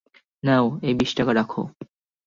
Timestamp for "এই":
0.87-0.93